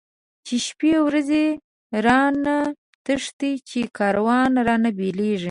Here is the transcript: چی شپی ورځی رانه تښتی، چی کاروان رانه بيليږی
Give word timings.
چی 0.45 0.55
شپی 0.67 0.91
ورځی 1.07 1.45
رانه 2.05 2.57
تښتی، 3.05 3.51
چی 3.69 3.79
کاروان 3.97 4.51
رانه 4.67 4.89
بيليږی 4.97 5.39